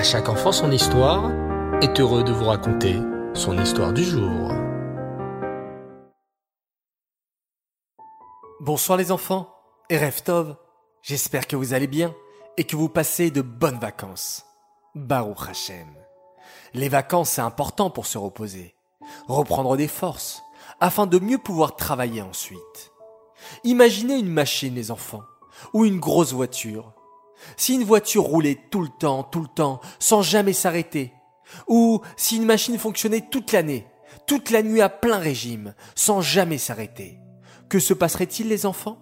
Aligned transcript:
À 0.00 0.02
chaque 0.02 0.30
enfant 0.30 0.50
son 0.50 0.72
histoire 0.72 1.30
est 1.82 2.00
heureux 2.00 2.24
de 2.24 2.32
vous 2.32 2.46
raconter 2.46 2.96
son 3.34 3.58
histoire 3.58 3.92
du 3.92 4.02
jour. 4.02 4.50
Bonsoir 8.60 8.96
les 8.96 9.12
enfants 9.12 9.54
et 9.90 9.98
Reftov, 9.98 10.56
j'espère 11.02 11.46
que 11.46 11.54
vous 11.54 11.74
allez 11.74 11.86
bien 11.86 12.14
et 12.56 12.64
que 12.64 12.76
vous 12.76 12.88
passez 12.88 13.30
de 13.30 13.42
bonnes 13.42 13.78
vacances. 13.78 14.46
Baruch 14.94 15.50
Hashem. 15.50 15.88
Les 16.72 16.88
vacances 16.88 17.32
c'est 17.32 17.42
important 17.42 17.90
pour 17.90 18.06
se 18.06 18.16
reposer, 18.16 18.74
reprendre 19.28 19.76
des 19.76 19.86
forces, 19.86 20.42
afin 20.80 21.06
de 21.06 21.18
mieux 21.18 21.36
pouvoir 21.36 21.76
travailler 21.76 22.22
ensuite. 22.22 22.90
Imaginez 23.64 24.16
une 24.16 24.32
machine 24.32 24.74
les 24.74 24.90
enfants, 24.90 25.24
ou 25.74 25.84
une 25.84 26.00
grosse 26.00 26.32
voiture. 26.32 26.94
Si 27.56 27.74
une 27.74 27.84
voiture 27.84 28.22
roulait 28.22 28.58
tout 28.70 28.82
le 28.82 28.88
temps, 28.88 29.22
tout 29.22 29.40
le 29.40 29.48
temps, 29.48 29.80
sans 29.98 30.22
jamais 30.22 30.52
s'arrêter, 30.52 31.12
ou 31.68 32.00
si 32.16 32.36
une 32.36 32.44
machine 32.44 32.78
fonctionnait 32.78 33.26
toute 33.30 33.52
l'année, 33.52 33.86
toute 34.26 34.50
la 34.50 34.62
nuit 34.62 34.80
à 34.80 34.88
plein 34.88 35.18
régime, 35.18 35.74
sans 35.94 36.20
jamais 36.20 36.58
s'arrêter, 36.58 37.18
que 37.68 37.78
se 37.78 37.94
passerait-il 37.94 38.48
les 38.48 38.66
enfants? 38.66 38.98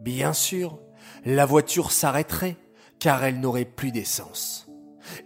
Bien 0.00 0.32
sûr, 0.32 0.78
la 1.24 1.46
voiture 1.46 1.92
s'arrêterait, 1.92 2.56
car 2.98 3.24
elle 3.24 3.40
n'aurait 3.40 3.64
plus 3.64 3.92
d'essence. 3.92 4.66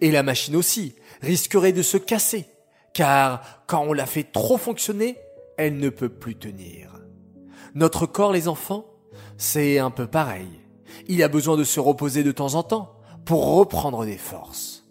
Et 0.01 0.11
la 0.11 0.23
machine 0.23 0.57
aussi 0.57 0.95
risquerait 1.23 1.73
de 1.73 1.83
se 1.83 1.97
casser, 1.97 2.47
car 2.93 3.65
quand 3.67 3.83
on 3.83 3.93
la 3.93 4.07
fait 4.07 4.25
trop 4.25 4.59
fonctionner, 4.59 5.19
elle 5.57 5.79
ne 5.79 5.89
peut 5.89 6.09
plus 6.09 6.37
tenir. 6.37 7.01
Notre 7.75 8.07
corps, 8.07 8.33
les 8.33 8.49
enfants, 8.49 8.87
c'est 9.37 9.79
un 9.79 9.91
peu 9.91 10.07
pareil. 10.07 10.60
Il 11.09 11.23
a 11.23 11.29
besoin 11.29 11.57
de 11.57 11.65
se 11.65 11.81
reposer 11.81 12.23
de 12.23 12.33
temps 12.33 12.55
en 12.55 12.63
temps 12.63 12.97
pour 13.25 13.57
reprendre 13.57 14.05
des 14.05 14.19
forces. 14.19 14.87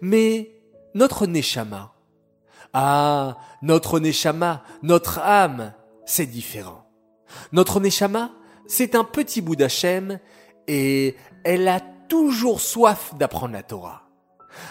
Mais 0.00 0.60
notre 0.94 1.26
Neshama, 1.26 1.92
ah, 2.72 3.36
notre 3.62 4.00
Neshama, 4.00 4.62
notre 4.82 5.18
âme, 5.20 5.72
c'est 6.06 6.26
différent. 6.26 6.88
Notre 7.52 7.80
Neshama, 7.80 8.32
c'est 8.66 8.94
un 8.94 9.04
petit 9.04 9.40
bout 9.40 9.56
d'Hachem 9.56 10.18
et 10.66 11.16
elle 11.44 11.68
a 11.68 11.80
toujours 12.08 12.60
soif 12.60 13.14
d'apprendre 13.16 13.52
la 13.52 13.62
Torah. 13.62 14.02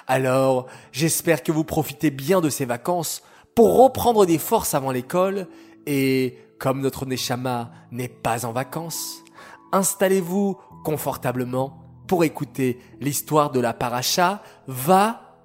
Alors, 0.08 0.68
j'espère 0.92 1.44
que 1.44 1.52
vous 1.52 1.64
profitez 1.64 2.12
bien 2.12 2.42
de 2.42 2.50
ces 2.50 2.66
vacances 2.66 3.22
pour 3.56 3.78
reprendre 3.78 4.26
des 4.26 4.38
forces 4.38 4.74
avant 4.74 4.92
l'école 4.92 5.48
et, 5.86 6.38
comme 6.60 6.82
notre 6.82 7.06
Neshama 7.06 7.72
n'est 7.92 8.08
pas 8.08 8.46
en 8.46 8.52
vacances, 8.52 9.24
installez-vous 9.72 10.58
confortablement 10.84 11.80
pour 12.08 12.24
écouter 12.24 12.80
l'histoire 13.00 13.52
de 13.52 13.60
la 13.60 13.74
paracha 13.74 14.44
va. 14.68 15.40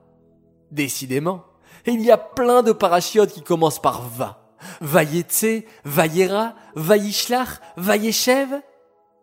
Décidément, 0.70 1.44
il 1.86 2.03
y 2.03 2.11
a 2.11 2.19
plein 2.19 2.62
de 2.62 2.72
parachiotes 2.72 3.33
qui 3.33 3.42
commencent 3.42 3.81
par 3.81 4.03
va. 4.03 4.55
Vayetse, 4.81 5.64
Vayera, 5.84 6.55
Vayishlach, 6.75 7.61
Vayeshev. 7.77 8.61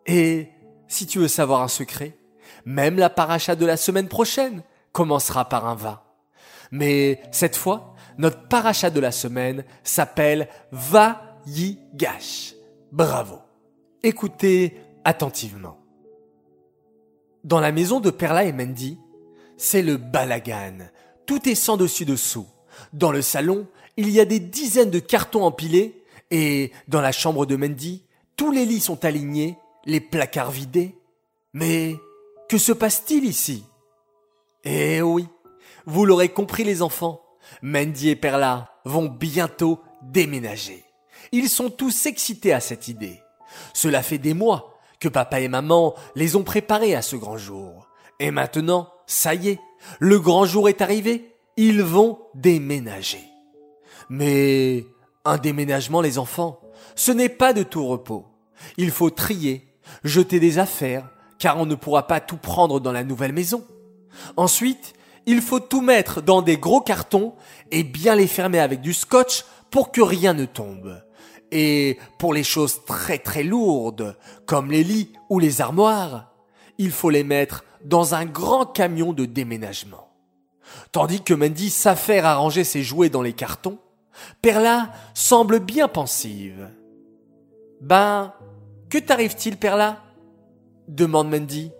Et 0.06 0.48
si 0.88 1.06
tu 1.06 1.18
veux 1.18 1.28
savoir 1.28 1.62
un 1.62 1.68
secret, 1.68 2.18
même 2.64 2.98
la 2.98 3.10
paracha 3.10 3.54
de 3.54 3.66
la 3.66 3.76
semaine 3.76 4.08
prochaine 4.08 4.62
commencera 4.92 5.48
par 5.48 5.66
un 5.66 5.74
va. 5.74 6.04
Mais 6.72 7.20
cette 7.30 7.56
fois, 7.56 7.94
notre 8.18 8.48
paracha 8.48 8.90
de 8.90 8.98
la 8.98 9.12
semaine 9.12 9.64
s'appelle 9.84 10.48
Vayigash. 10.72 12.54
Bravo. 12.90 13.40
Écoutez 14.02 14.80
attentivement. 15.04 15.85
Dans 17.46 17.60
la 17.60 17.70
maison 17.70 18.00
de 18.00 18.10
Perla 18.10 18.42
et 18.42 18.52
Mendy, 18.52 18.98
c'est 19.56 19.82
le 19.82 19.98
balagan. 19.98 20.78
Tout 21.26 21.48
est 21.48 21.54
sans 21.54 21.76
dessus 21.76 22.04
dessous. 22.04 22.48
Dans 22.92 23.12
le 23.12 23.22
salon, 23.22 23.68
il 23.96 24.10
y 24.10 24.18
a 24.18 24.24
des 24.24 24.40
dizaines 24.40 24.90
de 24.90 24.98
cartons 24.98 25.44
empilés 25.44 26.02
et 26.32 26.72
dans 26.88 27.00
la 27.00 27.12
chambre 27.12 27.46
de 27.46 27.54
Mendy, 27.54 28.02
tous 28.34 28.50
les 28.50 28.64
lits 28.64 28.80
sont 28.80 29.04
alignés, 29.04 29.56
les 29.84 30.00
placards 30.00 30.50
vidés. 30.50 30.98
Mais 31.52 31.94
que 32.48 32.58
se 32.58 32.72
passe-t-il 32.72 33.24
ici? 33.24 33.62
Eh 34.64 35.00
oui, 35.00 35.28
vous 35.86 36.04
l'aurez 36.04 36.30
compris 36.30 36.64
les 36.64 36.82
enfants, 36.82 37.22
Mendy 37.62 38.08
et 38.08 38.16
Perla 38.16 38.72
vont 38.84 39.06
bientôt 39.06 39.80
déménager. 40.02 40.82
Ils 41.30 41.48
sont 41.48 41.70
tous 41.70 42.06
excités 42.06 42.52
à 42.52 42.58
cette 42.58 42.88
idée. 42.88 43.20
Cela 43.72 44.02
fait 44.02 44.18
des 44.18 44.34
mois 44.34 44.75
que 45.00 45.08
papa 45.08 45.40
et 45.40 45.48
maman 45.48 45.94
les 46.14 46.36
ont 46.36 46.44
préparés 46.44 46.94
à 46.94 47.02
ce 47.02 47.16
grand 47.16 47.36
jour. 47.38 47.88
Et 48.18 48.30
maintenant, 48.30 48.88
ça 49.06 49.34
y 49.34 49.50
est, 49.50 49.60
le 49.98 50.18
grand 50.18 50.44
jour 50.44 50.68
est 50.68 50.80
arrivé, 50.80 51.34
ils 51.56 51.82
vont 51.82 52.18
déménager. 52.34 53.24
Mais 54.08 54.86
un 55.24 55.38
déménagement, 55.38 56.00
les 56.00 56.18
enfants, 56.18 56.60
ce 56.94 57.12
n'est 57.12 57.28
pas 57.28 57.52
de 57.52 57.62
tout 57.62 57.86
repos. 57.86 58.26
Il 58.76 58.90
faut 58.90 59.10
trier, 59.10 59.68
jeter 60.04 60.40
des 60.40 60.58
affaires, 60.58 61.08
car 61.38 61.58
on 61.58 61.66
ne 61.66 61.74
pourra 61.74 62.06
pas 62.06 62.20
tout 62.20 62.38
prendre 62.38 62.80
dans 62.80 62.92
la 62.92 63.04
nouvelle 63.04 63.32
maison. 63.32 63.64
Ensuite, 64.36 64.94
il 65.26 65.42
faut 65.42 65.60
tout 65.60 65.82
mettre 65.82 66.22
dans 66.22 66.40
des 66.40 66.56
gros 66.56 66.80
cartons 66.80 67.34
et 67.70 67.82
bien 67.82 68.14
les 68.14 68.28
fermer 68.28 68.60
avec 68.60 68.80
du 68.80 68.94
scotch 68.94 69.44
pour 69.70 69.92
que 69.92 70.00
rien 70.00 70.32
ne 70.34 70.46
tombe. 70.46 71.02
Et 71.52 71.98
pour 72.18 72.34
les 72.34 72.44
choses 72.44 72.84
très 72.84 73.18
très 73.18 73.42
lourdes, 73.42 74.16
comme 74.46 74.70
les 74.70 74.84
lits 74.84 75.12
ou 75.30 75.38
les 75.38 75.60
armoires, 75.60 76.32
il 76.78 76.90
faut 76.90 77.10
les 77.10 77.24
mettre 77.24 77.64
dans 77.84 78.14
un 78.14 78.24
grand 78.24 78.66
camion 78.66 79.12
de 79.12 79.24
déménagement. 79.24 80.08
Tandis 80.92 81.22
que 81.22 81.34
Mandy 81.34 81.70
s'affaire 81.70 82.26
à 82.26 82.36
ranger 82.36 82.64
ses 82.64 82.82
jouets 82.82 83.10
dans 83.10 83.22
les 83.22 83.32
cartons, 83.32 83.78
Perla 84.42 84.92
semble 85.14 85.60
bien 85.60 85.88
pensive. 85.88 86.68
Ben, 87.80 88.32
que 88.88 88.98
t'arrive-t-il, 88.98 89.56
Perla? 89.56 90.02
demande 90.88 91.30
Mandy. 91.30 91.70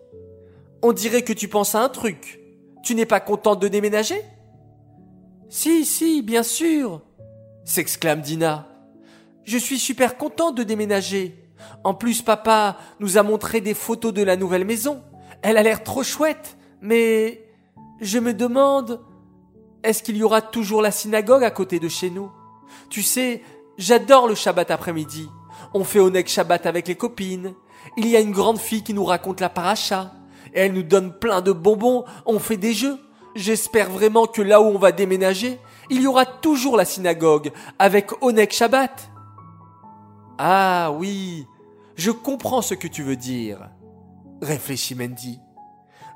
On 0.83 0.93
dirait 0.93 1.23
que 1.23 1.33
tu 1.33 1.49
penses 1.49 1.75
à 1.75 1.83
un 1.83 1.89
truc. 1.89 2.41
Tu 2.83 2.95
n'es 2.95 3.07
pas 3.07 3.21
contente 3.21 3.61
de 3.61 3.69
déménager? 3.69 4.23
Si, 5.49 5.85
si, 5.85 6.23
bien 6.23 6.43
sûr, 6.43 7.03
s'exclame 7.65 8.21
Dina. 8.21 8.69
Je 9.47 9.59
suis 9.59 9.79
super 9.79 10.19
contente 10.19 10.57
de 10.57 10.65
déménager. 10.65 11.37
En 11.85 11.95
plus, 11.95 12.21
papa 12.21 12.77
nous 12.99 13.17
a 13.17 13.23
montré 13.23 13.61
des 13.61 13.75
photos 13.75 14.13
de 14.13 14.25
la 14.25 14.37
nouvelle 14.37 14.65
maison. 14.65 15.03
Elle 15.41 15.57
a 15.57 15.63
l'air 15.63 15.85
trop 15.85 16.03
chouette. 16.03 16.59
Mais 16.83 17.45
je 18.01 18.19
me 18.19 18.35
demande, 18.35 19.01
est-ce 19.85 20.03
qu'il 20.03 20.17
y 20.17 20.25
aura 20.25 20.43
toujours 20.43 20.83
la 20.83 20.91
synagogue 20.91 21.45
à 21.45 21.53
côté 21.53 21.79
de 21.79 21.89
chez 21.89 22.11
nous? 22.11 22.29
Tu 22.91 23.05
sais, 23.05 23.41
j'adore 23.79 24.27
le 24.27 24.35
Shabbat 24.35 24.73
après-midi. 24.73 25.29
On 25.75 25.85
fait 25.85 26.01
Onek 26.01 26.29
Shabbat 26.29 26.67
avec 26.67 26.89
les 26.89 26.97
copines. 26.97 27.55
Il 27.97 28.09
y 28.09 28.17
a 28.17 28.21
une 28.21 28.33
grande 28.33 28.59
fille 28.59 28.83
qui 28.83 28.95
nous 28.95 29.05
raconte 29.05 29.41
la 29.41 29.49
paracha. 29.49 30.13
Elle 30.55 30.73
nous 30.73 30.83
donne 30.83 31.17
plein 31.17 31.41
de 31.41 31.53
bonbons. 31.53 32.05
On 32.27 32.41
fait 32.41 32.57
des 32.57 32.73
jeux. 32.73 32.99
J'espère 33.37 33.91
vraiment 33.91 34.27
que 34.27 34.43
là 34.43 34.61
où 34.61 34.65
on 34.65 34.79
va 34.79 34.91
déménager, 34.91 35.61
il 35.89 36.03
y 36.03 36.09
aura 36.09 36.27
toujours 36.27 36.77
la 36.77 36.85
synagogue 36.85 37.53
avec 37.79 38.11
Onek 38.25 38.53
Shabbat. 38.53 39.11
Ah 40.39 40.93
oui, 40.93 41.47
je 41.95 42.11
comprends 42.11 42.61
ce 42.61 42.75
que 42.75 42.89
tu 42.89 43.03
veux 43.03 43.17
dire, 43.17 43.71
réfléchit 44.43 44.95
Mendy. 44.95 45.41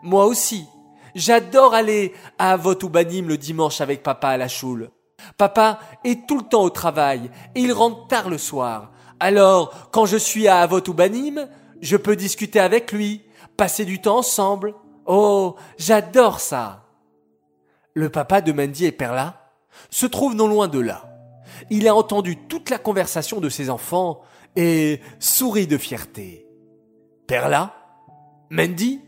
Moi 0.03 0.27
aussi, 0.27 0.67
j'adore 1.15 1.73
aller 1.73 2.13
à 2.39 2.53
Avot 2.53 2.77
ou 2.83 2.89
Banim 2.91 3.29
le 3.29 3.39
dimanche 3.39 3.81
avec 3.81 4.03
papa 4.03 4.29
à 4.29 4.37
la 4.37 4.49
choule. 4.49 4.91
Papa 5.39 5.79
est 6.05 6.27
tout 6.27 6.39
le 6.39 6.45
temps 6.45 6.63
au 6.63 6.71
travail 6.71 7.31
et 7.55 7.61
il 7.61 7.73
rentre 7.73 8.09
tard 8.09 8.29
le 8.29 8.37
soir. 8.39 8.93
Alors, 9.21 9.91
quand 9.91 10.05
je 10.05 10.17
suis 10.17 10.49
à 10.49 10.61
Avot 10.61 10.87
ou 10.87 10.95
Banim, 10.95 11.49
je 11.81 11.97
peux 11.97 12.17
discuter 12.17 12.61
avec 12.61 12.93
lui, 12.93 13.23
passer 13.57 13.87
du 13.87 14.03
temps 14.03 14.19
ensemble. 14.19 14.75
Oh, 15.07 15.57
j'adore 15.79 16.41
ça. 16.41 16.85
Le 17.95 18.11
papa 18.11 18.43
de 18.43 18.53
Mendy 18.53 18.85
et 18.85 18.93
Perla 18.93 19.51
se 19.89 20.05
trouve 20.05 20.35
non 20.35 20.47
loin 20.47 20.69
de 20.69 20.79
là 20.79 21.10
il 21.69 21.89
a 21.89 21.95
entendu 21.95 22.37
toute 22.37 22.71
la 22.71 22.79
conversation 22.79 23.41
de 23.41 23.49
ses 23.49 23.71
enfants 23.71 24.23
et 24.57 25.01
sourit 25.19 25.67
de 25.67 25.79
fierté. 25.79 26.47
Perla 27.27 27.75
Mandy 28.51 29.01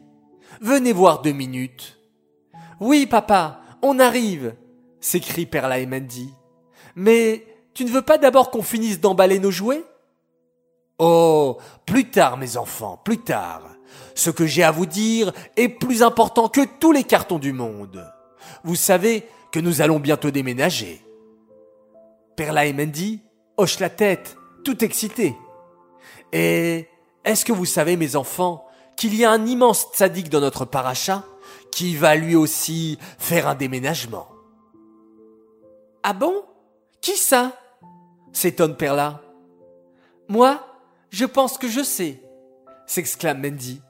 Venez 0.61 0.93
voir 0.93 1.23
deux 1.23 1.33
minutes. 1.33 1.99
Oui, 2.79 3.07
papa, 3.07 3.61
on 3.81 3.99
arrive, 3.99 4.55
s'écrit 5.01 5.47
Perla 5.47 5.79
et 5.79 5.87
Mandy. 5.87 6.33
Mais 6.95 7.47
tu 7.75 7.85
ne 7.85 7.91
veux 7.91 8.03
pas 8.03 8.19
d'abord 8.19 8.51
qu'on 8.51 8.63
finisse 8.63 9.01
d'emballer 9.01 9.39
nos 9.39 9.51
jouets? 9.51 9.85
Oh, 10.99 11.59
plus 11.87 12.11
tard, 12.11 12.37
mes 12.37 12.57
enfants, 12.57 13.01
plus 13.03 13.19
tard. 13.19 13.63
Ce 14.15 14.31
que 14.31 14.47
j'ai 14.47 14.63
à 14.63 14.71
vous 14.71 14.87
dire 14.87 15.33
est 15.57 15.69
plus 15.69 16.03
important 16.03 16.49
que 16.49 16.61
tous 16.79 16.93
les 16.93 17.05
cartons 17.05 17.39
du 17.39 17.53
monde. 17.53 18.13
Vous 18.63 18.77
savez 18.77 19.27
que 19.51 19.59
nous 19.61 19.81
allons 19.81 19.99
bientôt 19.99 20.31
déménager. 20.31 21.03
Perla 22.37 22.67
et 22.67 22.73
Mandy 22.73 23.23
hochent 23.57 23.81
la 23.81 23.91
tête, 23.91 24.37
tout 24.65 24.85
excités. 24.85 25.37
Et 26.33 26.89
est-ce 27.25 27.45
que 27.45 27.53
vous 27.53 27.67
savez, 27.67 27.97
mes 27.97 28.17
enfants, 28.17 28.67
qu'il 28.97 29.15
y 29.15 29.25
a 29.25 29.31
un 29.31 29.47
immense 29.47 29.89
tzaddik 29.95 30.29
dans 30.29 30.41
notre 30.41 30.65
paracha, 30.65 31.25
qui 31.71 31.97
va 31.97 32.15
lui 32.15 32.37
aussi 32.37 32.99
faire 33.19 33.49
un 33.49 33.55
déménagement? 33.55 34.29
Ah 36.03 36.13
bon? 36.13 36.45
Qui 37.01 37.17
ça? 37.17 37.53
s'étonne 38.33 38.77
Perla. 38.77 39.23
Moi, 40.29 40.61
je 41.11 41.25
pense 41.25 41.59
que 41.59 41.69
je 41.69 41.83
sais, 41.83 42.23
s'exclame 42.87 43.43
Mendy. 43.43 43.83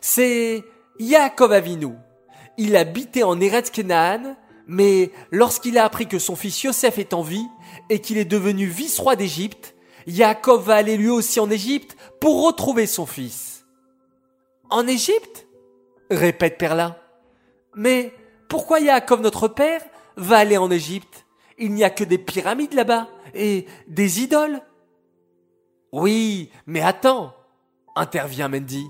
C'est 0.00 0.64
Yaakov 0.98 1.52
Avinu. 1.52 1.94
Il 2.58 2.76
habitait 2.76 3.22
en 3.22 3.40
Eretz 3.40 3.70
Kenaan, 3.70 4.36
mais 4.66 5.12
lorsqu'il 5.30 5.78
a 5.78 5.84
appris 5.84 6.08
que 6.08 6.18
son 6.18 6.36
fils 6.36 6.62
Yosef 6.62 6.98
est 6.98 7.14
en 7.14 7.22
vie 7.22 7.46
et 7.88 8.00
qu'il 8.00 8.18
est 8.18 8.24
devenu 8.24 8.66
vice-roi 8.66 9.16
d'Égypte, 9.16 9.74
Yaakov 10.06 10.64
va 10.64 10.76
aller 10.76 10.96
lui 10.96 11.10
aussi 11.10 11.40
en 11.40 11.50
Égypte 11.50 11.96
pour 12.20 12.44
retrouver 12.44 12.86
son 12.86 13.06
fils. 13.06 13.64
En 14.70 14.86
Égypte? 14.86 15.46
répète 16.10 16.58
Perla. 16.58 17.00
Mais 17.74 18.12
pourquoi 18.48 18.80
Yaakov 18.80 19.20
notre 19.20 19.48
père 19.48 19.82
va 20.16 20.38
aller 20.38 20.56
en 20.56 20.70
Égypte? 20.70 21.26
Il 21.58 21.72
n'y 21.72 21.84
a 21.84 21.90
que 21.90 22.04
des 22.04 22.18
pyramides 22.18 22.74
là-bas 22.74 23.08
et 23.34 23.66
des 23.88 24.22
idoles. 24.22 24.60
Oui, 25.92 26.50
mais 26.66 26.82
attends, 26.82 27.34
intervient 27.94 28.48
Mendy. 28.48 28.86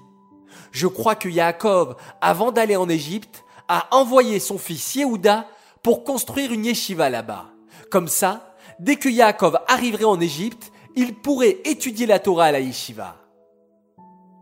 Je 0.73 0.87
crois 0.87 1.15
que 1.15 1.29
Yaakov, 1.29 1.97
avant 2.21 2.53
d'aller 2.53 2.77
en 2.77 2.89
Égypte, 2.89 3.45
a 3.69 3.89
envoyé 3.95 4.41
son 4.41 4.59
fils 4.59 4.95
Yehuda 4.95 5.47
pour 5.83 6.05
construire 6.05 6.53
une 6.53 6.65
yeshiva 6.65 7.11
là-bas. 7.11 7.47
Comme 7.91 8.09
ça, 8.09 8.55
dès 8.79 8.97
que 8.97 9.09
Yaakov 9.09 9.59
arriverait 9.69 10.05
en 10.05 10.21
Égypte, 10.21 10.73
il 10.97 11.15
pourrait 11.15 11.59
étudier 11.65 12.07
la 12.07 12.19
Torah 12.19 12.47
à 12.47 12.53
la 12.53 12.61
yeshiva. 12.61 13.17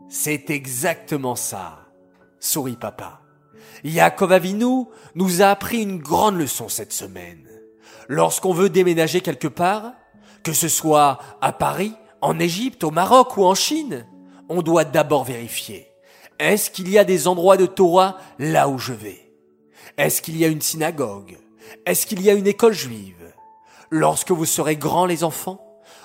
C'est 0.09 0.51
exactement 0.51 1.37
ça, 1.37 1.87
sourit 2.39 2.77
papa. 2.77 3.21
Yaakov 3.83 4.33
Avinu 4.33 4.87
nous 5.15 5.43
a 5.43 5.47
appris 5.47 5.83
une 5.83 5.99
grande 5.99 6.37
leçon 6.37 6.69
cette 6.69 6.93
semaine. 6.93 7.49
Lorsqu'on 8.09 8.53
veut 8.53 8.71
déménager 8.71 9.21
quelque 9.21 9.49
part, 9.49 9.93
que 10.43 10.53
ce 10.53 10.69
soit 10.69 11.19
à 11.41 11.53
Paris, 11.53 11.95
en 12.21 12.39
Égypte, 12.39 12.85
au 12.85 12.91
Maroc 12.91 13.37
ou 13.37 13.45
en 13.45 13.55
Chine, 13.55 14.07
on 14.49 14.63
doit 14.63 14.85
d'abord 14.85 15.25
vérifier. 15.25 15.89
Est-ce 16.39 16.71
qu'il 16.71 16.89
y 16.89 16.99
a 16.99 17.05
des 17.05 17.29
endroits 17.29 17.57
de 17.57 17.67
Torah 17.67 18.19
là 18.39 18.69
où 18.69 18.79
je 18.79 18.93
vais? 18.93 19.24
Est-ce 19.97 20.23
qu'il 20.23 20.37
y 20.37 20.45
a 20.45 20.49
une 20.49 20.61
synagogue? 20.61 21.37
Est-ce 21.87 22.07
qu'il 22.07 22.21
y 22.21 22.31
a 22.31 22.35
une 22.35 22.47
école 22.47 22.73
juive? 22.73 23.33
Lorsque 23.91 24.33
vous 24.33 24.45
serez 24.45 24.77
grands 24.77 25.07
les 25.07 25.23
enfants, 25.23 25.61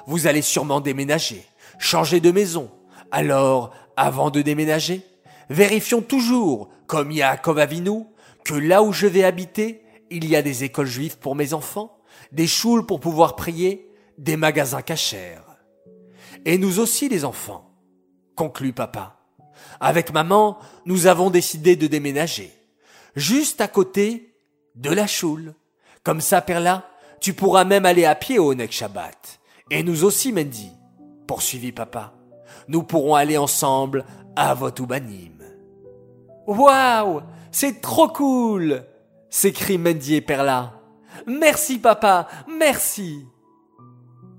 vous 0.06 0.28
allez 0.28 0.42
sûrement 0.42 0.80
déménager, 0.80 1.44
changer 1.80 2.20
de 2.20 2.32
maison. 2.32 2.70
Alors, 3.12 3.72
avant 3.98 4.30
de 4.30 4.42
déménager, 4.42 5.02
vérifions 5.50 6.02
toujours, 6.02 6.70
comme 6.86 7.12
Yaakov 7.12 7.58
Avinu, 7.58 8.06
que 8.44 8.54
là 8.54 8.84
où 8.84 8.94
je 8.94 9.08
vais 9.08 9.24
habiter, 9.24 9.84
il 10.12 10.28
y 10.28 10.36
a 10.36 10.42
des 10.42 10.64
écoles 10.64 10.88
juives 10.88 11.18
pour 11.18 11.36
mes 11.36 11.54
enfants, 11.54 11.98
des 12.32 12.48
choules 12.48 12.86
pour 12.86 13.00
pouvoir 13.00 13.36
prier, 13.36 13.92
des 14.18 14.38
magasins 14.38 14.82
cachers. 14.82 15.40
Et 16.46 16.58
nous 16.58 16.80
aussi 16.80 17.10
les 17.10 17.26
enfants, 17.26 17.72
conclut 18.36 18.74
papa. 18.74 19.18
Avec 19.80 20.14
maman, 20.14 20.58
nous 20.86 21.08
avons 21.08 21.30
décidé 21.30 21.76
de 21.76 21.88
déménager, 21.88 22.52
juste 23.16 23.62
à 23.62 23.68
côté 23.68 24.34
de 24.76 24.92
la 24.92 25.08
choule. 25.08 25.54
Comme 26.04 26.22
ça, 26.22 26.42
Perla, 26.42 26.90
tu 27.20 27.34
pourras 27.34 27.66
même 27.66 27.86
aller 27.86 28.06
à 28.06 28.16
pied 28.16 28.40
au 28.40 28.52
Onek 28.52 28.72
Shabbat. 28.72 29.40
Et 29.72 29.84
nous 29.84 30.04
aussi, 30.04 30.32
Mendy, 30.32 30.72
poursuivit 31.28 31.72
papa. 31.72 32.14
Nous 32.68 32.84
pourrons 32.84 33.16
aller 33.16 33.38
ensemble 33.38 34.06
à 34.36 34.54
Votoubanim. 34.54 35.44
Waouh, 36.48 37.22
c'est 37.52 37.82
trop 37.82 38.08
cool! 38.08 38.84
s'écrit 39.30 39.78
Mendy 39.78 40.16
et 40.16 40.22
Perla. 40.22 40.74
Merci 41.28 41.78
papa, 41.78 42.28
merci. 42.48 43.26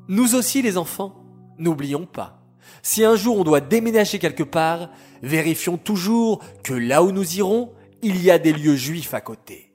Nous 0.09 0.35
aussi 0.35 0.63
les 0.63 0.77
enfants, 0.77 1.15
n'oublions 1.59 2.07
pas. 2.07 2.43
Si 2.83 3.05
un 3.05 3.15
jour 3.15 3.39
on 3.39 3.45
doit 3.45 3.61
déménager 3.61 4.19
quelque 4.19 4.43
part, 4.43 4.89
vérifions 5.23 5.77
toujours 5.77 6.43
que 6.65 6.75
là 6.75 7.03
où 7.03 7.13
nous 7.13 7.37
irons, 7.37 7.73
il 8.03 8.23
y 8.23 8.31
a 8.31 8.39
des 8.39 8.53
lieux 8.53 8.77
juifs 8.77 9.15
à 9.15 9.21
côté. 9.21 9.73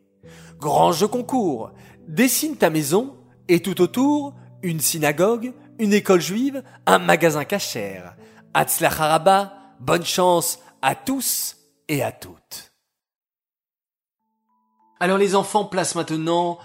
Grand 0.59 0.91
jeu 0.91 1.07
concours, 1.07 1.71
dessine 2.07 2.57
ta 2.57 2.69
maison 2.69 3.17
et 3.47 3.61
tout 3.61 3.81
autour, 3.81 4.33
une 4.63 4.79
synagogue, 4.79 5.53
une 5.79 5.93
école 5.93 6.21
juive, 6.21 6.63
un 6.85 6.99
magasin 6.99 7.45
cachère. 7.45 8.15
Haraba, 8.53 9.53
bonne 9.79 10.05
chance 10.05 10.59
à 10.81 10.95
tous 10.95 11.57
et 11.87 12.01
à 12.01 12.11
toutes. 12.11 12.71
Alors 14.99 15.17
les 15.17 15.35
enfants, 15.35 15.65
place 15.65 15.95
maintenant 15.95 16.57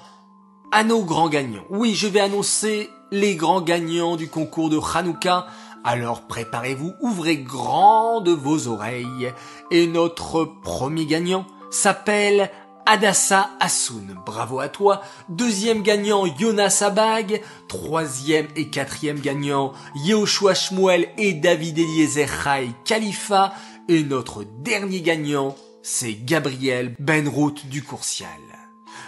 à 0.72 0.84
nos 0.84 1.04
grands 1.04 1.28
gagnants. 1.28 1.64
Oui, 1.68 1.94
je 1.94 2.06
vais 2.06 2.20
annoncer 2.20 2.88
les 3.10 3.34
grands 3.34 3.60
gagnants 3.60 4.16
du 4.16 4.28
concours 4.28 4.70
de 4.70 4.78
Hanouka. 4.78 5.46
Alors 5.84 6.22
préparez-vous, 6.22 6.94
ouvrez 7.00 7.38
grand 7.38 8.20
de 8.20 8.32
vos 8.32 8.68
oreilles. 8.68 9.32
Et 9.70 9.86
notre 9.86 10.44
premier 10.44 11.06
gagnant 11.06 11.46
s'appelle 11.70 12.50
Adassa 12.86 13.50
Assoun. 13.60 14.18
Bravo 14.26 14.60
à 14.60 14.68
toi. 14.68 15.00
Deuxième 15.28 15.82
gagnant, 15.82 16.26
Jonas 16.38 16.82
Abag. 16.84 17.40
Troisième 17.68 18.48
et 18.56 18.68
quatrième 18.68 19.20
gagnant, 19.20 19.72
Yehoshua 19.94 20.54
Shmuel 20.54 21.08
et 21.16 21.32
David 21.32 21.78
Eliezer 21.78 22.28
Chai 22.42 22.70
Khalifa. 22.84 23.54
Et 23.88 24.02
notre 24.02 24.44
dernier 24.44 25.00
gagnant, 25.00 25.54
c'est 25.82 26.14
Gabriel 26.14 26.94
Benrout 26.98 27.66
du 27.66 27.82
Courcial. 27.82 28.28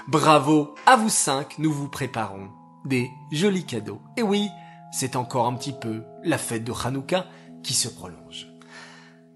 Bravo 0.09 0.75
à 0.87 0.97
vous 0.97 1.11
cinq, 1.11 1.59
nous 1.59 1.73
vous 1.73 1.89
préparons 1.89 2.49
des 2.85 3.11
jolis 3.31 3.67
cadeaux. 3.67 4.01
Et 4.17 4.23
oui, 4.23 4.49
c'est 4.93 5.17
encore 5.17 5.47
un 5.47 5.55
petit 5.55 5.73
peu 5.73 6.03
la 6.23 6.39
fête 6.39 6.65
de 6.65 6.73
Hanouka 6.73 7.27
qui 7.65 7.75
se 7.75 7.89
prolonge. 7.89 8.47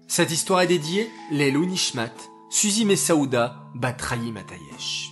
Cette 0.07 0.31
histoire 0.31 0.61
est 0.61 0.67
dédiée 0.67 1.09
Lelou 1.31 1.65
Nishmat, 1.65 2.13
Suzy 2.49 2.85
Messaouda, 2.85 3.55
Batrayi 3.75 4.31
Matayesh. 4.31 5.11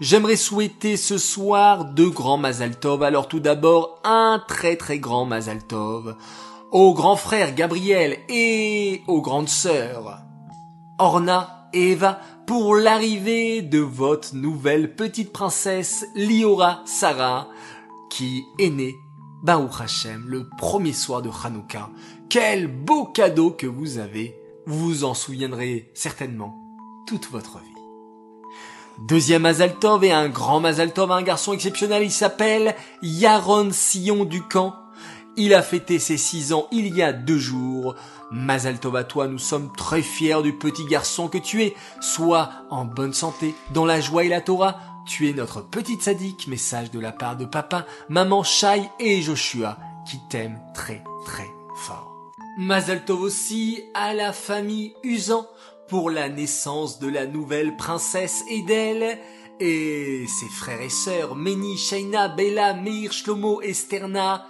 J'aimerais 0.00 0.36
souhaiter 0.36 0.96
ce 0.96 1.16
soir 1.18 1.84
deux 1.84 2.10
grands 2.10 2.38
Mazal 2.38 2.76
Tov. 2.80 3.04
Alors 3.04 3.28
tout 3.28 3.38
d'abord, 3.38 4.00
un 4.02 4.42
très 4.48 4.74
très 4.74 4.98
grand 4.98 5.26
Mazal 5.26 5.64
Tov 5.64 6.16
au 6.72 6.94
grand 6.94 7.16
frère 7.16 7.54
Gabriel 7.54 8.16
et 8.30 9.02
aux 9.06 9.20
grandes 9.20 9.50
sœurs 9.50 10.22
Orna 10.98 11.68
et 11.74 11.92
Eva 11.92 12.18
pour 12.46 12.74
l'arrivée 12.74 13.60
de 13.60 13.78
votre 13.78 14.34
nouvelle 14.34 14.96
petite 14.96 15.32
princesse 15.32 16.06
Liora 16.14 16.82
Sarah 16.86 17.48
qui 18.10 18.44
est 18.58 18.70
née 18.70 18.94
Baruch 19.42 19.80
Hashem 19.80 20.24
le 20.28 20.48
premier 20.56 20.92
soir 20.92 21.20
de 21.20 21.28
Hanouka. 21.28 21.90
Quel 22.28 22.68
beau 22.68 23.06
cadeau 23.06 23.50
que 23.50 23.66
vous 23.66 23.98
avez. 23.98 24.38
Vous 24.66 24.78
vous 24.78 25.04
en 25.04 25.14
souviendrez 25.14 25.90
certainement 25.94 26.56
toute 27.08 27.28
votre 27.28 27.58
vie. 27.58 27.82
Deuxième 29.08 29.42
Mazaltov 29.42 30.04
et 30.04 30.12
un 30.12 30.28
grand 30.28 30.60
Mazaltov, 30.60 31.10
un 31.10 31.22
garçon 31.22 31.52
exceptionnel, 31.52 32.04
il 32.04 32.12
s'appelle 32.12 32.76
Yaron 33.02 33.70
Sillon 33.72 34.24
Ducamp. 34.24 34.76
Il 35.36 35.54
a 35.54 35.62
fêté 35.62 35.98
ses 35.98 36.18
six 36.18 36.52
ans 36.52 36.68
il 36.70 36.94
y 36.94 37.02
a 37.02 37.12
deux 37.12 37.38
jours. 37.38 37.96
Mazal 38.30 38.78
Tov 38.78 38.94
à 38.94 39.04
toi, 39.04 39.26
nous 39.26 39.38
sommes 39.38 39.72
très 39.76 40.02
fiers 40.02 40.42
du 40.42 40.52
petit 40.52 40.84
garçon 40.84 41.26
que 41.26 41.38
tu 41.38 41.64
es. 41.64 41.74
Sois 42.00 42.50
en 42.70 42.84
bonne 42.84 43.12
santé, 43.12 43.54
dans 43.74 43.86
la 43.86 44.00
joie 44.00 44.24
et 44.24 44.28
la 44.28 44.40
Torah. 44.40 44.78
Tu 45.06 45.28
es 45.28 45.32
notre 45.32 45.62
petite 45.62 46.02
sadique, 46.02 46.46
message 46.46 46.90
de 46.90 47.00
la 47.00 47.12
part 47.12 47.36
de 47.36 47.44
papa, 47.44 47.86
maman 48.08 48.42
Shai 48.42 48.88
et 49.00 49.20
Joshua, 49.20 49.78
qui 50.08 50.18
t'aiment 50.28 50.60
très 50.74 51.02
très 51.24 51.50
fort. 51.76 52.32
Mazal 52.58 53.04
Tov 53.04 53.22
aussi 53.22 53.82
à 53.94 54.14
la 54.14 54.32
famille 54.32 54.94
Usan 55.02 55.46
pour 55.88 56.10
la 56.10 56.28
naissance 56.28 56.98
de 57.00 57.08
la 57.08 57.26
nouvelle 57.26 57.76
princesse 57.76 58.44
Edel 58.48 59.18
et 59.58 60.26
ses 60.26 60.48
frères 60.48 60.80
et 60.80 60.88
sœurs 60.88 61.34
Meni, 61.34 61.76
Shaina, 61.76 62.28
Bella, 62.28 62.74
Meir, 62.74 63.12
Shlomo 63.12 63.60
et 63.62 63.74
Sterna 63.74 64.46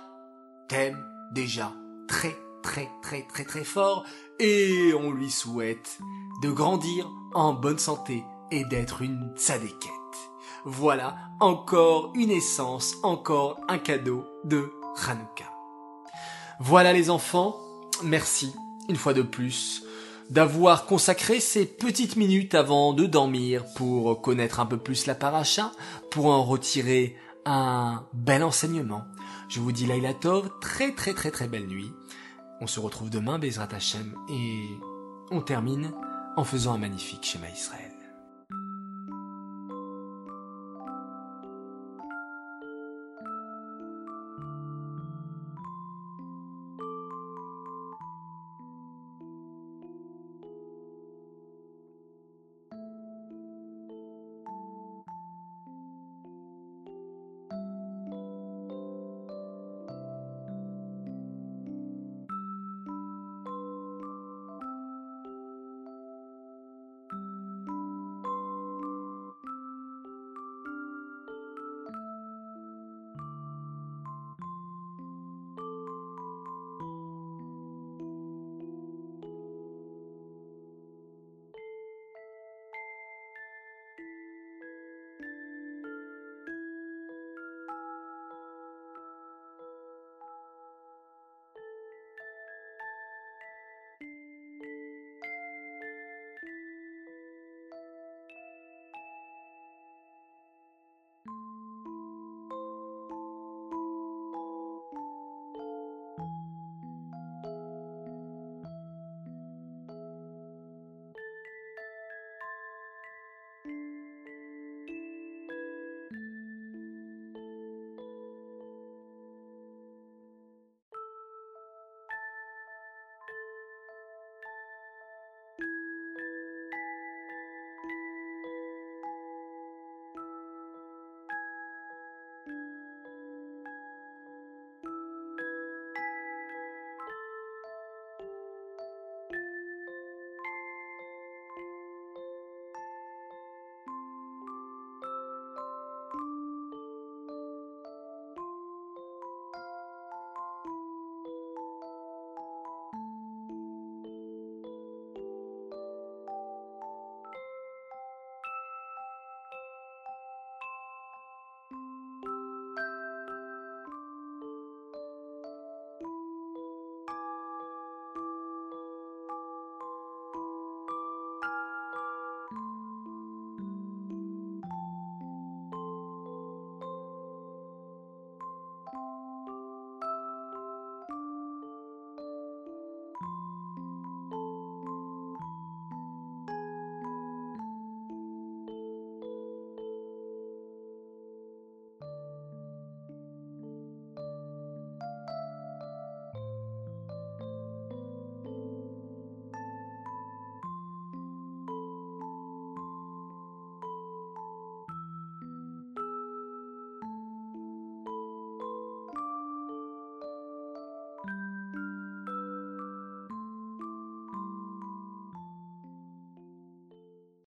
t'aime 0.68 1.02
déjà 1.32 1.72
très 2.08 2.36
très 2.62 2.88
très 3.02 3.22
très 3.22 3.44
très 3.44 3.64
fort 3.64 4.04
et 4.38 4.92
on 4.98 5.10
lui 5.10 5.30
souhaite 5.30 5.98
de 6.42 6.50
grandir 6.50 7.10
en 7.34 7.52
bonne 7.52 7.78
santé 7.78 8.22
et 8.50 8.64
d'être 8.64 9.02
une 9.02 9.32
tzadékette. 9.36 10.01
Voilà 10.64 11.16
encore 11.40 12.12
une 12.14 12.30
essence, 12.30 12.96
encore 13.02 13.60
un 13.68 13.78
cadeau 13.78 14.24
de 14.44 14.72
Hanouka. 15.08 15.44
Voilà 16.60 16.92
les 16.92 17.10
enfants, 17.10 17.56
merci 18.04 18.54
une 18.88 18.96
fois 18.96 19.14
de 19.14 19.22
plus 19.22 19.82
d'avoir 20.30 20.86
consacré 20.86 21.40
ces 21.40 21.66
petites 21.66 22.16
minutes 22.16 22.54
avant 22.54 22.94
de 22.94 23.06
dormir 23.06 23.64
pour 23.76 24.22
connaître 24.22 24.60
un 24.60 24.66
peu 24.66 24.78
plus 24.78 25.06
la 25.06 25.14
paracha, 25.14 25.72
pour 26.10 26.26
en 26.26 26.42
retirer 26.42 27.16
un 27.44 28.04
bel 28.14 28.42
enseignement. 28.42 29.02
Je 29.48 29.60
vous 29.60 29.72
dis 29.72 29.84
Laila 29.84 30.14
Tov, 30.14 30.48
très 30.60 30.92
très 30.92 31.12
très 31.12 31.30
très 31.30 31.48
belle 31.48 31.66
nuit. 31.66 31.92
On 32.60 32.66
se 32.66 32.80
retrouve 32.80 33.10
demain, 33.10 33.38
Bezrat 33.38 33.68
Hashem, 33.72 34.14
et 34.30 34.68
on 35.30 35.40
termine 35.40 35.92
en 36.36 36.44
faisant 36.44 36.72
un 36.72 36.78
magnifique 36.78 37.24
schéma 37.24 37.50
Israël. 37.50 37.91